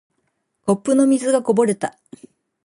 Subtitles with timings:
[0.65, 1.95] コップの水がこぼれた。